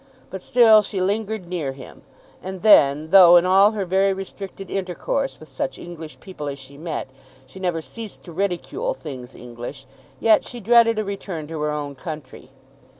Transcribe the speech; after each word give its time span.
But 0.31 0.41
still 0.41 0.81
she 0.81 0.99
lingered 0.99 1.47
near 1.47 1.73
him. 1.73 2.01
And 2.41 2.63
then, 2.63 3.11
though, 3.11 3.35
in 3.35 3.45
all 3.45 3.73
her 3.73 3.85
very 3.85 4.13
restricted 4.13 4.71
intercourse 4.71 5.39
with 5.39 5.47
such 5.47 5.77
English 5.77 6.19
people 6.19 6.47
as 6.49 6.57
she 6.57 6.75
met, 6.75 7.07
she 7.45 7.59
never 7.59 7.81
ceased 7.83 8.23
to 8.23 8.31
ridicule 8.31 8.95
things 8.95 9.35
English, 9.35 9.85
yet 10.19 10.43
she 10.43 10.59
dreaded 10.59 10.97
a 10.97 11.03
return 11.05 11.45
to 11.49 11.61
her 11.61 11.69
own 11.69 11.93
country. 11.93 12.49